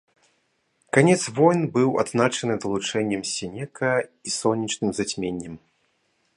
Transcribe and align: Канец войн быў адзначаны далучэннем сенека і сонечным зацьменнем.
Канец 0.95 1.17
войн 1.39 1.61
быў 1.75 1.89
адзначаны 2.03 2.57
далучэннем 2.65 3.21
сенека 3.35 3.93
і 4.31 4.37
сонечным 4.41 4.89
зацьменнем. 5.01 5.55